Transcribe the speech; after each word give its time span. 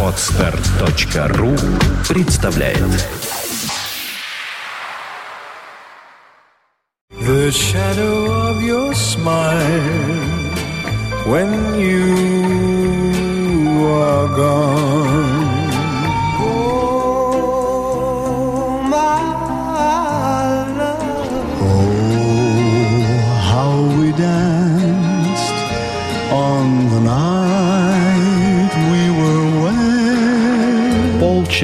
Отстар.ру 0.00 1.56
представляет 2.08 2.78
The 7.10 7.50
shadow 7.50 8.30
of 8.50 8.62
your 8.62 8.94
smile 8.94 10.54
when 11.26 11.80
you 11.80 12.14
are 13.88 14.28
gone. 14.36 15.33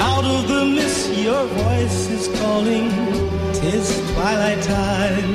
Out 0.00 0.24
of 0.24 0.48
the 0.48 0.64
mist, 0.64 1.12
your 1.14 1.44
voice 1.46 2.08
is 2.10 2.28
calling. 2.40 2.90
Tis 3.52 3.88
twilight 4.12 4.62
time. 4.62 5.32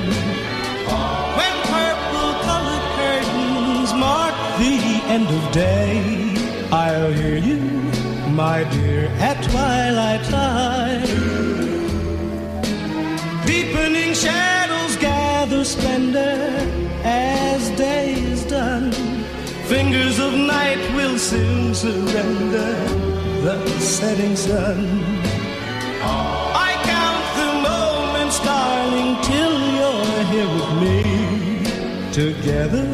When 1.37 1.53
purple 1.73 2.31
colored 2.47 2.85
curtains 2.97 3.93
mark 3.93 4.35
the 4.59 4.77
end 5.15 5.27
of 5.27 5.51
day, 5.51 6.67
I'll 6.71 7.11
hear 7.11 7.37
you, 7.37 7.59
my 8.31 8.63
dear, 8.71 9.07
at 9.19 9.43
twilight 9.43 10.23
time. 10.25 11.03
Deepening 13.45 14.13
shadows 14.13 14.95
gather 14.95 15.65
splendor 15.65 16.47
as 17.03 17.69
day 17.71 18.13
is 18.13 18.45
done. 18.45 18.91
Fingers 19.67 20.19
of 20.19 20.33
night 20.33 20.79
will 20.95 21.17
soon 21.17 21.73
surrender 21.73 23.12
the 23.43 23.79
setting 23.79 24.35
sun. 24.37 24.79
I 26.01 26.71
count 26.91 27.25
the 27.39 27.51
moments, 27.69 28.39
darling, 28.39 29.11
till 29.29 29.55
you're 29.77 30.23
here 30.31 30.51
with 30.55 30.71
me. 30.83 30.99
Together 32.13 32.87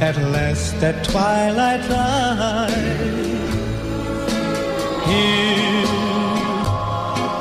at 0.00 0.16
last 0.34 0.74
at 0.82 0.96
twilight 1.04 1.82
time. 1.84 2.70
Here 5.10 5.88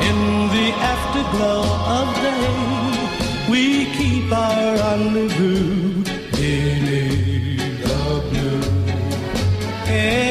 in 0.10 0.20
the 0.56 0.68
afterglow 0.94 1.64
of 2.00 2.08
day, 2.26 3.52
we 3.52 3.64
keep 3.98 4.32
our 4.32 4.78
rendezvous 4.78 6.04
air. 9.92 10.31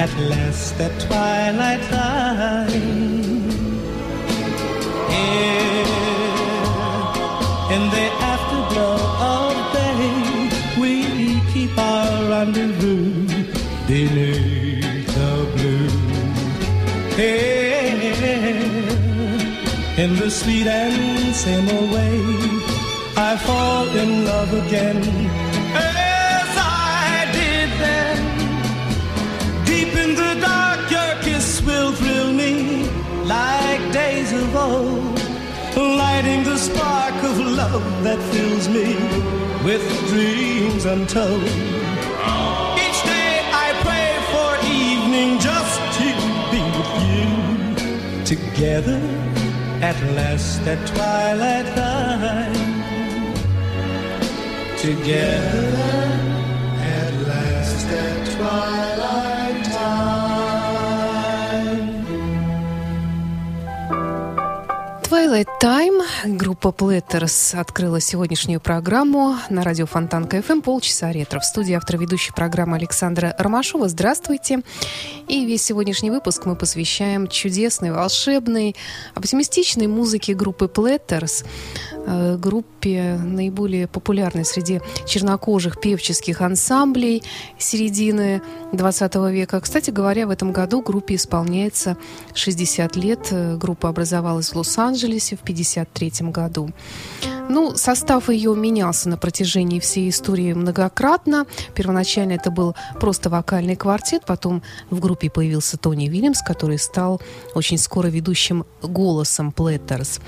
at 0.00 0.12
last 0.30 0.80
at 0.80 0.92
twilight 1.00 1.82
time. 1.90 2.70
Here 5.10 5.86
in 7.74 7.82
the 7.94 8.06
afterglow 8.32 8.98
of 9.34 9.54
day, 9.74 10.04
we 10.80 10.92
keep 11.52 11.76
our 11.76 12.30
rendezvous 12.30 13.26
beneath 13.88 15.06
the 15.18 15.32
blue. 15.56 15.90
Here 17.16 17.58
in 20.04 20.14
the 20.16 20.30
sweet 20.30 20.68
and 20.68 21.34
same 21.34 21.66
way, 21.92 22.20
I 23.16 23.36
fall 23.36 23.88
in 23.88 24.24
love 24.24 24.52
again 24.62 25.47
days 34.30 34.42
of 34.42 34.56
old, 34.56 35.18
lighting 35.76 36.44
the 36.44 36.56
spark 36.56 37.14
of 37.24 37.38
love 37.38 38.04
that 38.04 38.18
fills 38.32 38.68
me 38.68 38.94
with 39.64 39.82
dreams 40.08 40.84
untold. 40.84 41.42
Each 42.84 43.00
day 43.04 43.40
I 43.52 43.68
pray 43.86 44.10
for 44.32 44.50
evening 44.66 45.38
just 45.38 45.80
to 45.98 46.08
be 46.52 46.62
with 46.76 46.92
you 47.08 47.28
together 48.24 49.00
at 49.82 49.96
last 50.14 50.60
at 50.62 50.86
twilight 50.86 51.66
time. 51.74 52.54
Together 54.76 55.78
at 56.80 57.12
last 57.26 57.86
at 57.86 58.36
twilight 58.36 58.87
Twilight 65.18 65.48
Time. 65.60 66.00
Группа 66.36 66.68
Platters 66.68 67.58
открыла 67.58 68.00
сегодняшнюю 68.00 68.60
программу 68.60 69.34
на 69.50 69.64
радио 69.64 69.84
Фонтанка 69.84 70.36
FM 70.36 70.62
полчаса 70.62 71.10
ретро. 71.10 71.40
В 71.40 71.44
студии 71.44 71.72
автор 71.72 71.96
ведущей 71.98 72.30
программы 72.32 72.76
Александра 72.76 73.34
Ромашова. 73.36 73.88
Здравствуйте. 73.88 74.60
И 75.26 75.44
весь 75.44 75.64
сегодняшний 75.64 76.12
выпуск 76.12 76.46
мы 76.46 76.54
посвящаем 76.54 77.26
чудесной, 77.26 77.90
волшебной, 77.90 78.76
оптимистичной 79.16 79.88
музыке 79.88 80.34
группы 80.34 80.66
Platters. 80.66 81.44
Э, 82.08 82.36
Группе 82.38 83.20
наиболее 83.22 83.86
популярной 83.86 84.44
среди 84.44 84.80
чернокожих 85.06 85.78
певческих 85.78 86.40
ансамблей 86.40 87.22
середины 87.58 88.40
20 88.72 89.14
века. 89.30 89.60
Кстати 89.60 89.90
говоря, 89.90 90.26
в 90.26 90.30
этом 90.30 90.52
году 90.52 90.80
группе 90.80 91.16
исполняется 91.16 91.98
60 92.34 92.96
лет. 92.96 93.28
Э, 93.30 93.56
Группа 93.56 93.90
образовалась 93.90 94.50
в 94.50 94.56
Лос-Анджелесе 94.56 95.36
в 95.36 95.42
1953 95.42 96.30
году. 96.30 96.70
Ну, 97.50 97.76
состав 97.76 98.30
ее 98.30 98.54
менялся 98.54 99.08
на 99.10 99.18
протяжении 99.18 99.78
всей 99.78 100.08
истории 100.08 100.54
многократно. 100.54 101.46
Первоначально 101.74 102.32
это 102.32 102.50
был 102.50 102.74
просто 103.00 103.28
вокальный 103.28 103.76
квартет, 103.76 104.22
потом 104.26 104.62
в 104.90 105.00
группе 105.00 105.28
появился 105.28 105.76
Тони 105.76 106.08
Вильямс, 106.08 106.40
который 106.42 106.78
стал 106.78 107.20
очень 107.54 107.78
скоро 107.78 108.08
ведущим 108.08 108.64
голосом 108.82 109.52
Platters. 109.52 110.20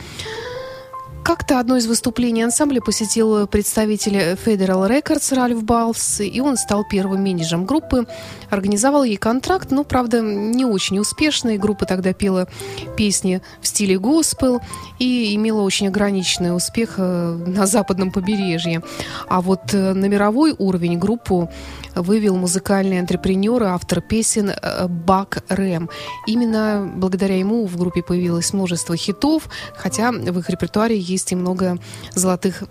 Как-то 1.30 1.60
одно 1.60 1.76
из 1.76 1.86
выступлений 1.86 2.42
ансамбля 2.42 2.80
посетил 2.80 3.46
представитель 3.46 4.36
Federal 4.44 4.90
Records 4.90 5.32
Ральф 5.32 5.62
Басс, 5.62 6.20
и 6.20 6.40
он 6.40 6.56
стал 6.56 6.82
первым 6.82 7.22
менеджером 7.22 7.66
группы, 7.66 8.08
организовал 8.50 9.04
ей 9.04 9.16
контракт, 9.16 9.70
но, 9.70 9.84
правда, 9.84 10.22
не 10.22 10.64
очень 10.64 10.98
успешный. 10.98 11.56
Группа 11.56 11.86
тогда 11.86 12.12
пела 12.14 12.48
песни 12.96 13.42
в 13.60 13.68
стиле 13.68 13.96
госпел 13.96 14.60
и 14.98 15.36
имела 15.36 15.60
очень 15.60 15.86
ограниченный 15.86 16.52
успех 16.52 16.94
э, 16.96 17.38
на 17.46 17.64
западном 17.68 18.10
побережье. 18.10 18.82
А 19.28 19.40
вот 19.40 19.72
э, 19.72 19.92
на 19.92 20.06
мировой 20.06 20.56
уровень 20.58 20.98
группу 20.98 21.48
вывел 21.94 22.37
музыкальный 22.37 23.00
антрепренер 23.00 23.62
автор 23.64 24.00
песен 24.00 24.50
э, 24.50 24.87
Бак 24.88 25.44
Рэм. 25.48 25.90
Именно 26.26 26.90
благодаря 26.96 27.37
ему 27.37 27.66
в 27.66 27.76
группе 27.76 28.02
появилось 28.02 28.52
множество 28.52 28.96
хитов, 28.96 29.48
хотя 29.75 30.12
в 30.12 30.38
их 30.38 30.50
репертуаре 30.50 30.98
есть 30.98 31.32
и 31.32 31.37
много 31.37 31.78
золотых 32.14 32.64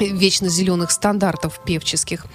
вечно 0.00 0.48
зеленых 0.48 0.90
стандартов 0.90 1.60
певческих. 1.64 2.26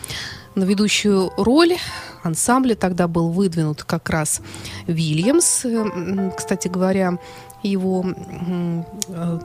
На 0.56 0.64
ведущую 0.64 1.32
роль 1.38 1.78
ансамбля 2.24 2.76
тогда 2.76 3.08
был 3.08 3.30
выдвинут 3.30 3.84
как 3.84 4.10
раз 4.10 4.42
Вильямс. 4.86 5.66
Кстати 6.36 6.68
говоря, 6.68 7.18
его 7.64 8.06
э, 9.08 9.40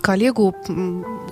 коллегу 0.00 0.54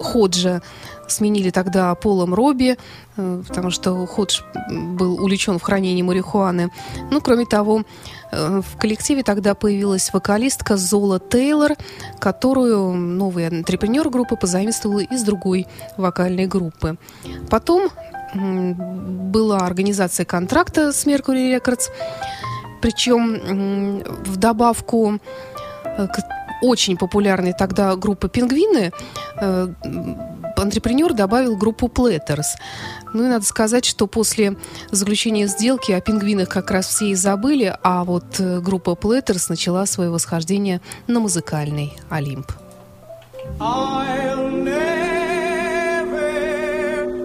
Ходжа 0.00 0.62
сменили 1.08 1.50
тогда 1.50 1.94
Полом 1.94 2.34
Робби, 2.34 2.76
э, 3.16 3.42
потому 3.48 3.70
что 3.70 4.06
Ходж 4.06 4.40
был 4.70 5.14
увлечен 5.14 5.58
в 5.58 5.62
хранении 5.62 6.02
марихуаны. 6.02 6.70
Ну, 7.10 7.20
кроме 7.20 7.46
того, 7.46 7.82
э, 8.30 8.60
в 8.60 8.78
коллективе 8.78 9.22
тогда 9.22 9.54
появилась 9.54 10.12
вокалистка 10.12 10.76
Зола 10.76 11.18
Тейлор, 11.18 11.72
которую 12.18 12.94
новый 12.94 13.46
антрепренер 13.48 14.10
группы 14.10 14.36
позаимствовал 14.36 14.98
из 14.98 15.22
другой 15.22 15.66
вокальной 15.96 16.46
группы. 16.46 16.96
Потом 17.48 17.90
была 18.34 19.58
организация 19.58 20.26
контракта 20.26 20.92
с 20.92 21.06
Mercury 21.06 21.58
Records, 21.58 21.88
причем 22.82 24.02
в 24.24 24.36
добавку 24.36 25.18
э, 25.84 26.06
к 26.06 26.38
очень 26.62 26.96
популярной 26.96 27.52
тогда 27.52 27.94
группы 27.96 28.28
«Пингвины», 28.28 28.92
э, 29.40 29.68
антрепренер 30.56 31.14
добавил 31.14 31.56
группу 31.56 31.88
«Platters». 31.88 32.56
Ну 33.14 33.24
и 33.24 33.28
надо 33.28 33.44
сказать, 33.44 33.84
что 33.84 34.06
после 34.06 34.56
заключения 34.90 35.46
сделки 35.46 35.92
о 35.92 36.00
пингвинах 36.00 36.48
как 36.48 36.70
раз 36.70 36.86
все 36.86 37.10
и 37.10 37.14
забыли, 37.14 37.76
а 37.82 38.04
вот 38.04 38.38
э, 38.38 38.60
группа 38.60 38.94
«Плеттерс» 38.94 39.48
начала 39.48 39.86
свое 39.86 40.10
восхождение 40.10 40.80
на 41.06 41.20
музыкальный 41.20 41.96
Олимп. 42.10 42.52
I'll 43.60 44.50
never 44.50 44.92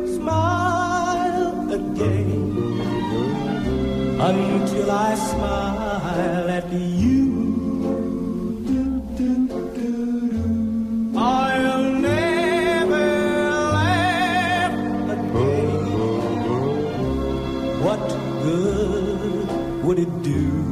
smile 0.07 1.69
again 1.69 2.53
until 4.21 4.89
I 4.89 5.15
smile 5.15 5.52
would 19.94 20.07
it 20.07 20.24
do? 20.24 20.62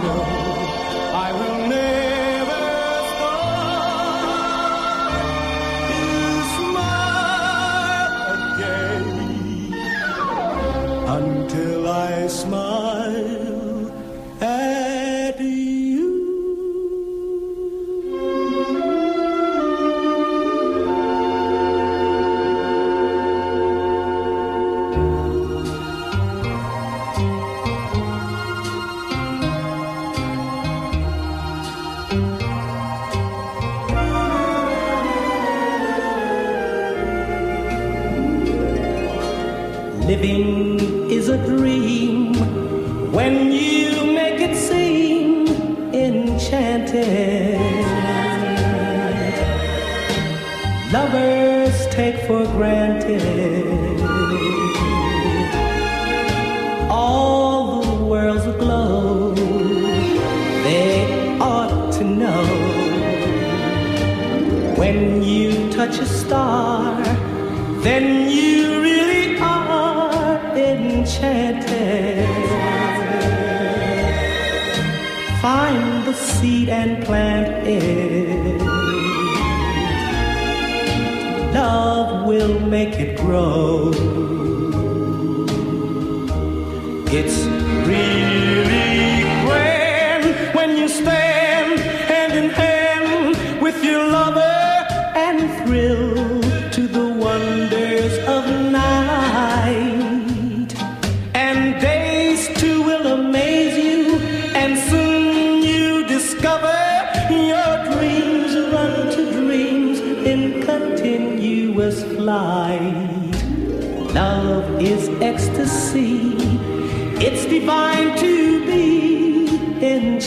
make 82.68 82.98
it 83.00 83.16
grow. 83.16 84.07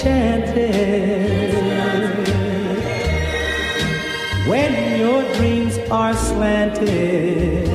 Enchanted. 0.03 1.53
When 4.47 4.99
your 4.99 5.23
dreams 5.33 5.77
are 5.89 6.13
slanted 6.13 7.67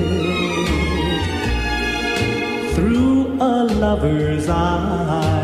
through 2.74 3.38
a 3.40 3.64
lover's 3.64 4.48
eyes, 4.48 5.35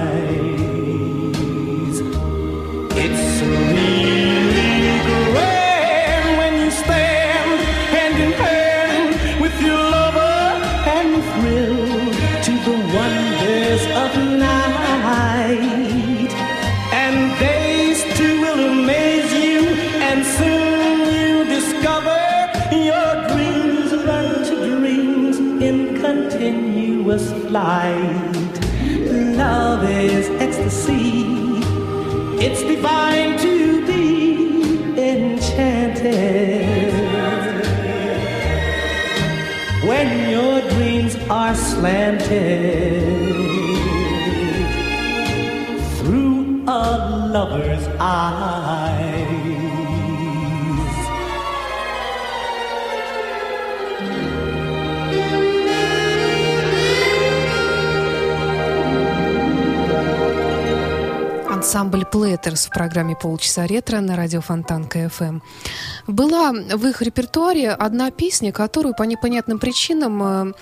flight. 27.52 28.54
Love 29.37 29.85
is 29.85 30.26
ecstasy. 30.40 31.61
It's 32.44 32.62
divine 32.62 33.37
to 33.47 33.87
be 33.87 34.06
enchanted 34.97 36.94
when 39.87 40.09
your 40.30 40.62
dreams 40.71 41.14
are 41.28 41.54
slanted 41.54 43.02
through 45.99 46.64
a 46.66 46.85
lover's 47.35 47.87
eyes. 48.00 49.72
Ансамбль 61.62 62.04
Platters 62.05 62.67
в 62.66 62.71
программе 62.71 63.14
«Полчаса 63.14 63.69
ретро» 63.69 64.00
на 64.00 64.16
радио 64.16 64.40
Фонтанка 64.41 64.85
FM. 64.85 65.38
Была 66.09 66.50
в 66.50 66.87
их 66.88 67.02
репертуаре 67.02 67.71
одна 67.71 68.11
песня, 68.11 68.50
которую 68.50 68.97
по 68.97 69.04
непонятным 69.04 69.61
причинам 69.61 70.23
э, 70.25 70.52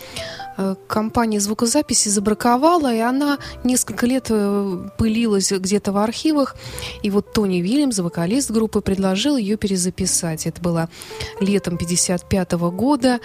э, 0.58 0.74
компания 0.86 1.40
звукозаписи 1.40 2.10
забраковала, 2.10 2.94
и 2.94 2.98
она 2.98 3.38
несколько 3.64 4.04
лет 4.04 4.26
э, 4.28 4.88
пылилась 4.98 5.50
где-то 5.50 5.92
в 5.92 5.96
архивах. 5.96 6.54
И 7.02 7.08
вот 7.08 7.32
Тони 7.32 7.62
Вильямс, 7.62 7.98
вокалист 7.98 8.50
группы, 8.50 8.82
предложил 8.82 9.38
ее 9.38 9.56
перезаписать. 9.56 10.46
Это 10.46 10.60
было 10.60 10.90
летом 11.40 11.78
55 11.78 12.52
года. 12.52 13.20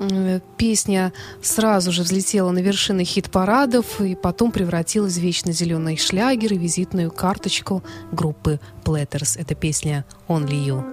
М, 0.00 0.40
Песня 0.56 1.12
сразу 1.42 1.92
же 1.92 2.02
взлетела 2.02 2.50
на 2.50 2.60
вершины 2.60 3.04
хит-парадов 3.04 4.00
и 4.00 4.14
потом 4.14 4.50
превратилась 4.50 5.14
в 5.14 5.20
вечно 5.20 5.52
зеленый 5.52 5.96
шлягер 5.96 6.52
и 6.54 6.58
визитную 6.58 7.10
карточку 7.10 7.82
группы 8.12 8.60
Platters. 8.84 9.38
Это 9.38 9.54
песня 9.54 10.04
«Only 10.28 10.64
You». 10.66 10.84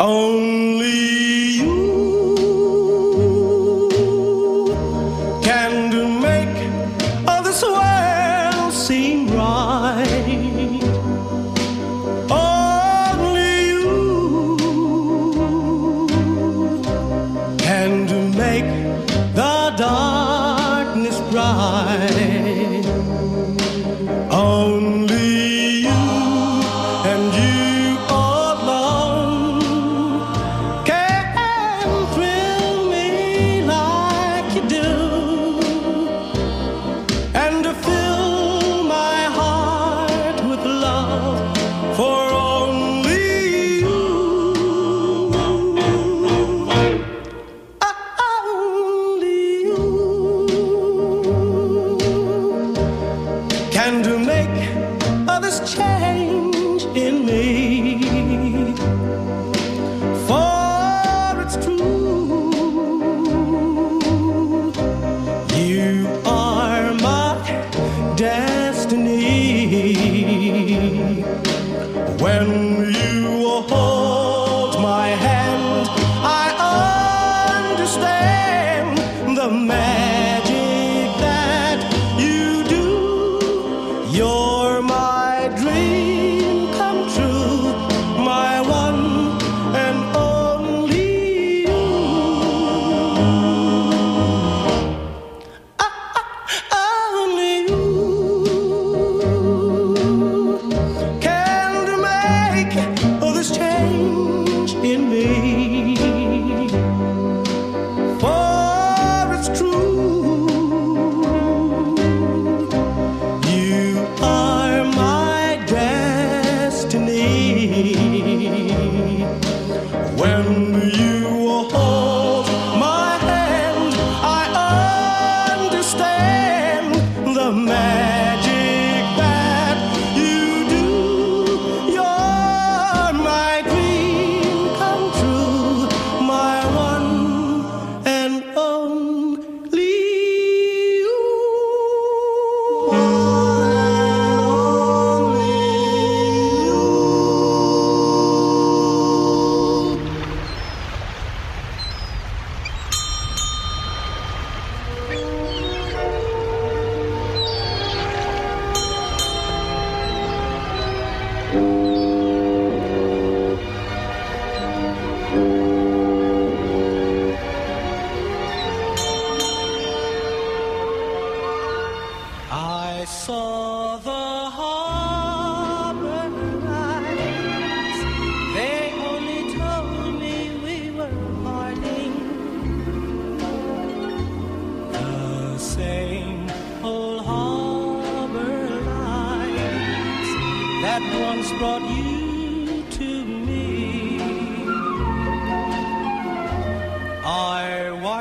Only 0.00 1.58
you 1.58 1.74
can 5.42 5.90
do 5.90 6.06
make 6.06 6.56
all 7.26 7.42
this 7.42 7.62
world 7.64 8.72
seem 8.72 9.28
right. 9.36 10.57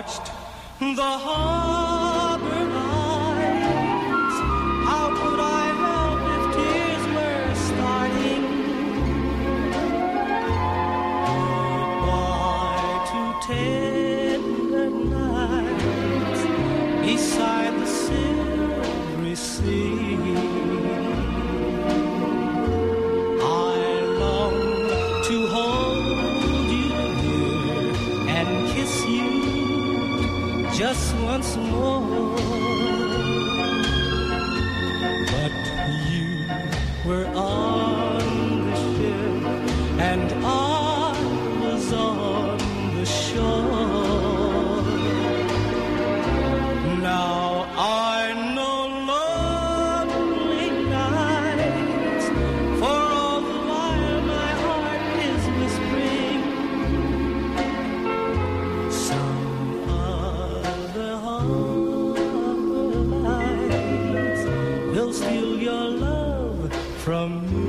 watched 0.07 0.31
the 0.79 1.01
heart. 1.01 1.86
from 67.07 67.47
you. 67.53 67.66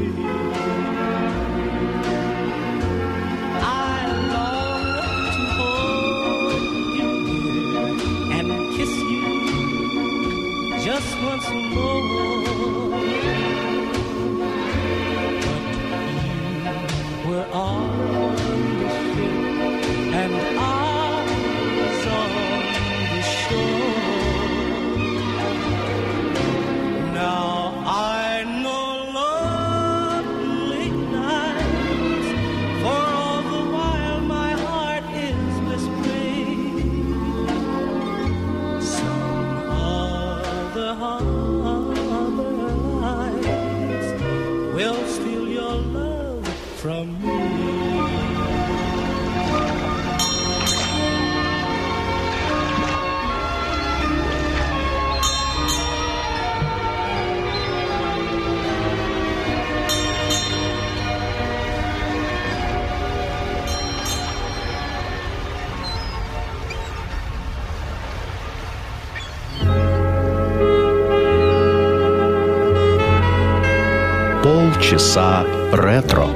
голоса 75.18 75.44
ретро. 75.72 76.26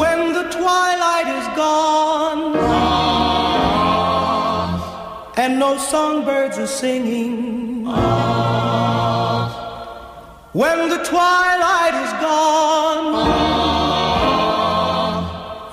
When 0.00 0.32
the 0.32 0.44
twilight 0.50 1.28
is 1.38 1.46
gone 1.56 2.56
and 5.36 5.58
no 5.58 5.76
songbirds 5.76 6.58
are 6.58 6.66
singing. 6.66 7.84
When 10.62 10.88
the 10.88 11.00
twilight 11.12 11.94
is 12.04 12.12
gone, 12.28 13.06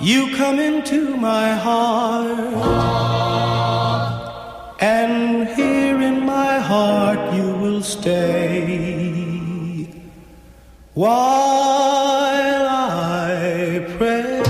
you 0.00 0.20
come 0.36 0.58
into 0.58 1.16
my 1.16 1.48
heart. 1.66 2.38
And 4.80 5.46
here 5.56 6.00
in 6.10 6.26
my 6.26 6.58
heart 6.58 7.32
you 7.36 7.54
will 7.62 7.82
stay 7.82 8.91
while 10.94 12.66
I 12.68 13.86
pray. 13.96 14.42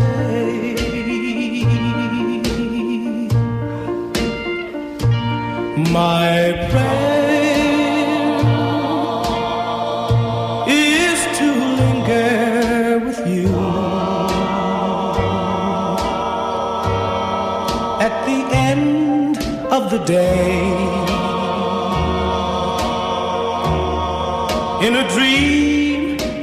My 5.93 6.67
prayer 6.71 7.53
is 10.67 11.21
to 11.39 11.49
linger 11.81 13.05
with 13.05 13.21
you 13.27 13.49
at 18.01 18.15
the 18.27 18.41
end 18.57 19.37
of 19.71 19.91
the 19.91 19.99
day 19.99 20.63
in 24.87 24.97
a 24.97 25.09
dream 25.11 25.72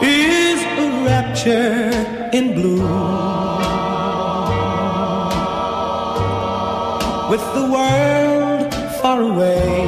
is 0.03 0.59
a 0.83 0.87
rapture 1.07 1.79
in 2.37 2.45
blue. 2.55 3.07
with 7.31 7.45
the 7.57 7.65
world 7.75 8.73
far 9.01 9.19
away. 9.21 9.85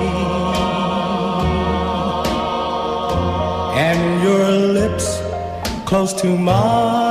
And 3.87 4.01
your 4.23 4.47
lips 4.79 5.07
close 5.85 6.13
to 6.21 6.27
mine. 6.37 7.08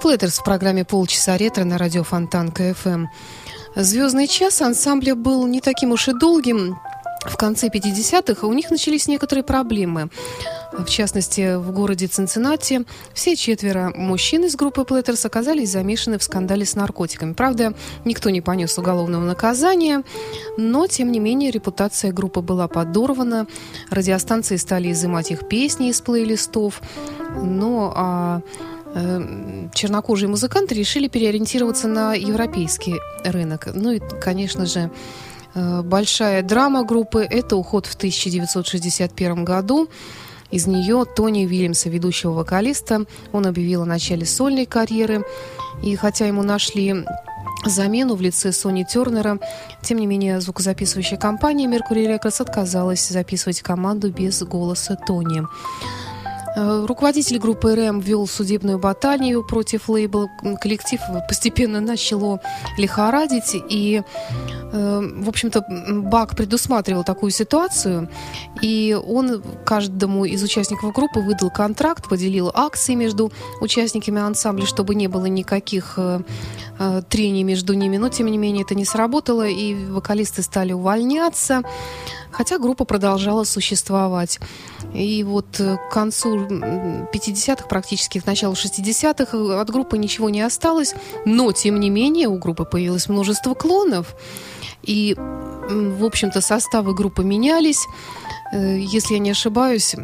Platters 0.00 0.38
в 0.38 0.44
программе 0.44 0.84
«Полчаса 0.84 1.36
ретро» 1.36 1.64
на 1.64 1.76
радио 1.76 2.04
Фонтанка 2.04 2.52
FM. 2.52 3.06
«Звездный 3.74 4.28
час» 4.28 4.62
ансамбля 4.62 5.16
был 5.16 5.46
не 5.46 5.60
таким 5.60 5.90
уж 5.90 6.08
и 6.08 6.12
долгим. 6.12 6.78
В 7.26 7.36
конце 7.36 7.66
50-х 7.66 8.46
у 8.46 8.52
них 8.52 8.70
начались 8.70 9.08
некоторые 9.08 9.42
проблемы. 9.42 10.08
В 10.72 10.86
частности, 10.86 11.56
в 11.56 11.72
городе 11.72 12.06
Цинциннати 12.06 12.84
все 13.12 13.34
четверо 13.34 13.92
мужчин 13.94 14.44
из 14.44 14.54
группы 14.54 14.84
Platters 14.84 15.24
оказались 15.24 15.70
замешаны 15.70 16.18
в 16.18 16.22
скандале 16.22 16.64
с 16.64 16.76
наркотиками. 16.76 17.32
Правда, 17.32 17.74
никто 18.04 18.30
не 18.30 18.40
понес 18.40 18.78
уголовного 18.78 19.24
наказания, 19.24 20.04
но, 20.56 20.86
тем 20.86 21.10
не 21.10 21.18
менее, 21.18 21.50
репутация 21.50 22.12
группы 22.12 22.40
была 22.40 22.68
подорвана. 22.68 23.48
Радиостанции 23.90 24.56
стали 24.56 24.92
изымать 24.92 25.32
их 25.32 25.48
песни 25.48 25.88
из 25.88 26.00
плейлистов. 26.00 26.80
Ну, 27.42 27.92
а 27.94 28.42
чернокожие 29.74 30.28
музыканты 30.28 30.74
решили 30.74 31.08
переориентироваться 31.08 31.88
на 31.88 32.14
европейский 32.14 32.96
рынок. 33.24 33.68
Ну 33.72 33.92
и, 33.92 34.00
конечно 34.20 34.66
же, 34.66 34.90
э, 35.54 35.82
большая 35.82 36.42
драма 36.42 36.84
группы– 36.84 37.26
это 37.30 37.56
уход 37.56 37.86
в 37.86 37.94
1961 37.94 39.44
году. 39.44 39.88
Из 40.50 40.66
нее 40.66 41.04
Тони 41.04 41.44
Уильямса, 41.44 41.90
ведущего 41.90 42.32
вокалиста, 42.32 43.04
он 43.32 43.46
объявил 43.46 43.82
о 43.82 43.86
начале 43.86 44.24
сольной 44.24 44.66
карьеры. 44.66 45.24
И 45.82 45.94
хотя 45.94 46.26
ему 46.26 46.42
нашли 46.42 47.04
замену 47.64 48.14
в 48.14 48.20
лице 48.20 48.52
Сони 48.52 48.84
Тернера. 48.84 49.38
Тем 49.82 49.98
не 49.98 50.06
менее, 50.06 50.40
звукозаписывающая 50.40 51.18
компания 51.18 51.66
Mercury 51.66 52.06
Records 52.06 52.40
отказалась 52.40 53.08
записывать 53.08 53.62
команду 53.62 54.10
без 54.10 54.42
голоса 54.42 54.96
Тони. 55.06 55.42
Э, 56.58 56.84
руководитель 56.86 57.38
группы 57.38 57.74
РМ 57.74 58.00
вел 58.00 58.26
судебную 58.26 58.78
баталию 58.78 59.44
против 59.46 59.88
лейбла. 59.88 60.28
Коллектив 60.60 61.00
постепенно 61.28 61.80
начало 61.80 62.40
лихорадить. 62.76 63.54
И, 63.70 64.02
э, 64.72 65.00
в 65.20 65.28
общем-то, 65.28 65.64
Бак 66.10 66.34
предусматривал 66.36 67.04
такую 67.04 67.30
ситуацию. 67.30 68.08
И 68.60 68.98
он 69.06 69.40
каждому 69.64 70.24
из 70.24 70.42
участников 70.42 70.92
группы 70.92 71.20
выдал 71.20 71.50
контракт, 71.50 72.08
поделил 72.08 72.50
акции 72.52 72.94
между 72.94 73.30
участниками 73.60 74.20
ансамбля, 74.20 74.66
чтобы 74.66 74.96
не 74.96 75.06
было 75.06 75.26
никаких 75.26 75.94
э, 75.96 76.22
трений 77.08 77.44
между 77.44 77.74
ними. 77.74 77.98
Но, 77.98 78.08
тем 78.08 78.26
не 78.26 78.38
менее, 78.38 78.64
это 78.64 78.74
не 78.74 78.84
сработало, 78.84 79.46
и 79.46 79.74
вокалисты 79.74 80.42
стали 80.42 80.72
увольняться 80.72 81.62
хотя 82.30 82.58
группа 82.58 82.84
продолжала 82.84 83.44
существовать. 83.44 84.38
И 84.94 85.22
вот 85.24 85.46
к 85.56 85.90
концу 85.90 86.36
50-х, 86.46 87.66
практически 87.66 88.20
к 88.20 88.26
началу 88.26 88.54
60-х 88.54 89.60
от 89.60 89.70
группы 89.70 89.98
ничего 89.98 90.30
не 90.30 90.40
осталось, 90.40 90.94
но, 91.24 91.52
тем 91.52 91.80
не 91.80 91.90
менее, 91.90 92.28
у 92.28 92.38
группы 92.38 92.64
появилось 92.64 93.08
множество 93.08 93.54
клонов, 93.54 94.14
и, 94.82 95.14
в 95.18 96.04
общем-то, 96.04 96.40
составы 96.40 96.94
группы 96.94 97.24
менялись. 97.24 97.86
Э, 98.52 98.78
если 98.78 99.14
я 99.14 99.18
не 99.18 99.30
ошибаюсь, 99.30 99.94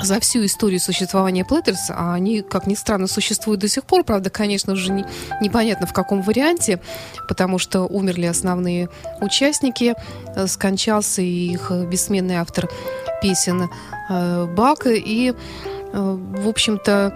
за 0.00 0.20
всю 0.20 0.44
историю 0.44 0.80
существования 0.80 1.44
Platters, 1.44 1.90
а 1.90 2.14
они, 2.14 2.42
как 2.42 2.66
ни 2.66 2.74
странно, 2.74 3.06
существуют 3.06 3.60
до 3.60 3.68
сих 3.68 3.84
пор, 3.84 4.04
правда, 4.04 4.30
конечно 4.30 4.72
уже 4.72 4.92
не, 4.92 5.04
непонятно 5.40 5.86
в 5.86 5.92
каком 5.92 6.22
варианте, 6.22 6.80
потому 7.28 7.58
что 7.58 7.82
умерли 7.82 8.26
основные 8.26 8.88
участники, 9.20 9.94
э, 10.36 10.46
скончался 10.46 11.22
их 11.22 11.70
бессменный 11.70 12.36
автор 12.36 12.68
песен 13.20 13.70
э, 14.08 14.46
Бак, 14.46 14.86
и, 14.86 15.32
э, 15.32 15.34
в 15.92 16.48
общем-то, 16.48 17.12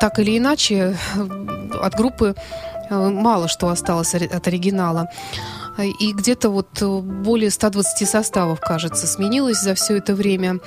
так 0.00 0.18
или 0.18 0.38
иначе, 0.38 0.96
от 1.80 1.94
группы 1.94 2.34
мало 2.90 3.48
что 3.48 3.68
осталось 3.68 4.14
от 4.14 4.46
оригинала. 4.46 5.08
И 5.78 6.12
где-то 6.12 6.50
вот 6.50 6.82
более 6.82 7.50
120 7.50 8.08
составов, 8.08 8.60
кажется, 8.60 9.06
сменилось 9.06 9.60
за 9.60 9.74
все 9.74 9.96
это 9.96 10.14
время. 10.14 10.60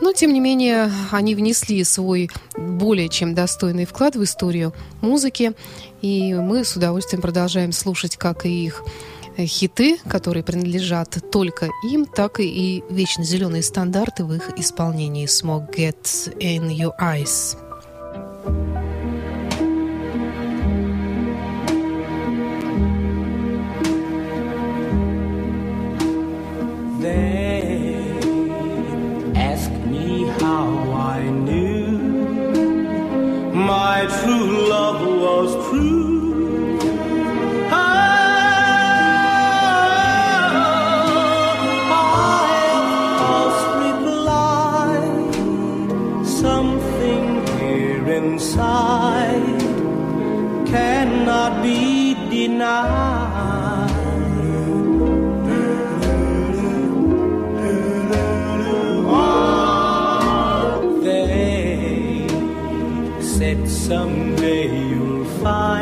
Но, 0.00 0.12
тем 0.12 0.32
не 0.32 0.40
менее, 0.40 0.90
они 1.10 1.34
внесли 1.34 1.82
свой 1.84 2.30
более 2.56 3.08
чем 3.08 3.34
достойный 3.34 3.84
вклад 3.84 4.16
в 4.16 4.22
историю 4.22 4.72
музыки. 5.00 5.52
И 6.02 6.34
мы 6.34 6.64
с 6.64 6.76
удовольствием 6.76 7.20
продолжаем 7.20 7.72
слушать 7.72 8.16
как 8.16 8.46
и 8.46 8.66
их 8.66 8.84
хиты, 9.38 9.98
которые 10.08 10.42
принадлежат 10.42 11.18
только 11.30 11.68
им, 11.84 12.06
так 12.06 12.40
и 12.40 12.82
вечно 12.90 13.24
зеленые 13.24 13.62
стандарты 13.62 14.24
в 14.24 14.32
их 14.34 14.50
исполнении 14.56 15.26
«Smoke 15.26 15.74
Gets 15.74 16.36
in 16.38 16.68
Your 16.68 16.92
Eyes». 17.00 17.56
my 33.98 34.06
true 34.22 34.50
love 34.68 35.00
was 35.24 35.50
true. 35.68 36.78
Oh, 37.72 37.80
I 41.90 42.80
must 43.22 43.64
reply. 43.86 44.94
Something 46.42 47.24
here 47.58 48.06
inside 48.20 49.60
cannot 50.72 51.52
be 51.64 52.14
denied. 52.30 53.77
someday 63.88 64.68
you'll 64.90 65.24
find 65.40 65.77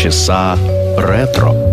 Полчаса 0.00 0.56
ретро. 0.96 1.69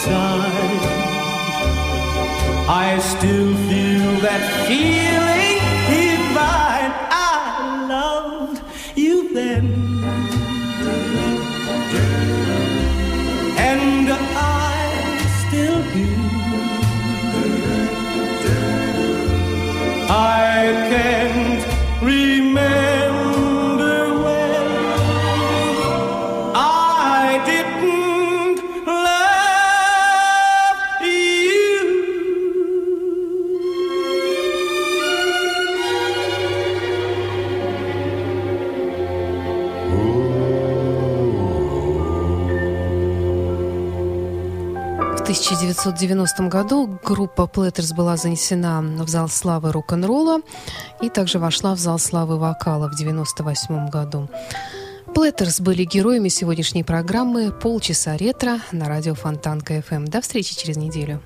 Inside, 0.00 0.80
I 2.68 2.98
still 3.00 3.54
feel 3.68 4.20
that 4.22 4.66
feeling 4.66 5.29
1990 45.50 46.48
году 46.48 47.00
группа 47.02 47.48
Platters 47.48 47.92
была 47.92 48.16
занесена 48.16 48.80
в 48.82 49.08
зал 49.08 49.28
славы 49.28 49.72
рок-н-ролла 49.72 50.42
и 51.02 51.08
также 51.08 51.40
вошла 51.40 51.74
в 51.74 51.80
зал 51.80 51.98
славы 51.98 52.38
вокала 52.38 52.88
в 52.88 52.94
1998 52.94 53.88
году. 53.88 54.28
Platters 55.12 55.60
были 55.60 55.82
героями 55.82 56.28
сегодняшней 56.28 56.84
программы 56.84 57.50
«Полчаса 57.50 58.16
ретро» 58.16 58.60
на 58.70 58.86
радио 58.88 59.16
Фонтанка 59.16 59.78
FM. 59.78 60.06
До 60.06 60.20
встречи 60.20 60.54
через 60.54 60.76
неделю. 60.76 61.20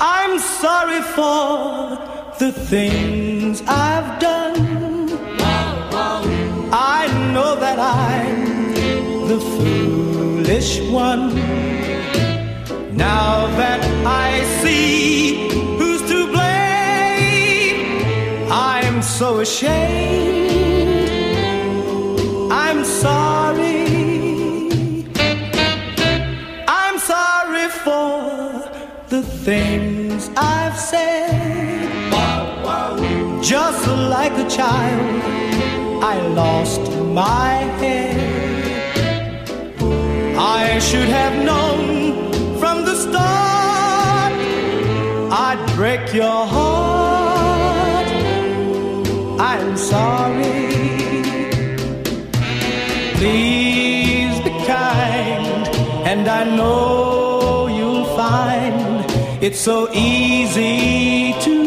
I'm 0.00 0.40
sorry 0.60 1.02
for 1.14 1.96
the 2.40 2.50
things 2.68 3.62
I've 3.68 4.18
done. 4.18 5.10
I 6.72 7.06
know 7.32 7.54
that 7.54 7.78
I'm 7.78 8.74
the 9.28 9.38
foolish 9.38 10.80
one. 10.90 11.59
Now 13.00 13.46
that 13.56 13.80
I 14.04 14.44
see 14.60 15.48
who's 15.78 16.02
to 16.02 16.26
blame, 16.36 17.82
I'm 18.52 19.00
so 19.00 19.40
ashamed. 19.40 21.08
I'm 22.52 22.84
sorry. 22.84 23.86
I'm 26.68 26.98
sorry 26.98 27.68
for 27.84 28.68
the 29.08 29.22
things 29.46 30.30
I've 30.36 30.78
said. 30.78 31.30
Just 33.42 33.88
like 33.88 34.32
a 34.32 34.48
child, 34.50 35.22
I 36.04 36.20
lost 36.42 36.82
my 37.22 37.52
head. 37.80 38.20
I 40.36 40.78
should 40.78 41.08
have 41.08 41.34
known 41.42 41.89
break 45.80 46.12
your 46.12 46.44
heart. 46.56 48.08
I'm 49.40 49.78
sorry. 49.78 50.68
Please 53.14 54.36
be 54.46 54.52
kind, 54.66 55.64
and 56.10 56.28
I 56.28 56.44
know 56.44 57.66
you'll 57.76 58.10
find 58.14 59.06
it's 59.42 59.58
so 59.58 59.90
easy 59.94 61.32
to 61.46 61.59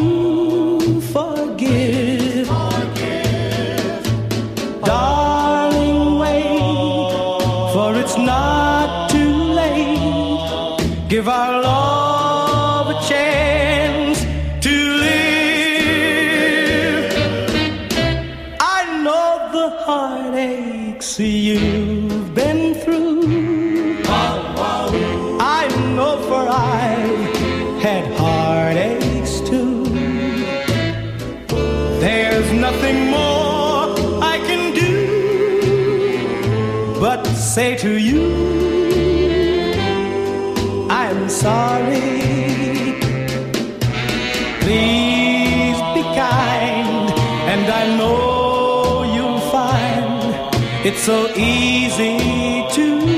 It's 50.86 51.04
so 51.04 51.34
easy 51.38 52.18
to 52.76 53.13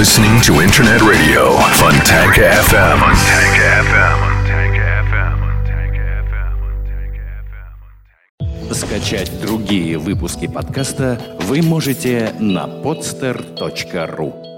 listening 0.00 0.40
to 0.40 0.62
Internet 0.62 1.02
Radio, 1.02 1.58
Fontanka 1.76 2.48
FM. 2.64 3.00
Скачать 8.72 9.30
другие 9.42 9.98
выпуски 9.98 10.46
подкаста 10.46 11.20
вы 11.40 11.60
можете 11.60 12.34
на 12.40 12.64
podster.ru. 12.64 14.49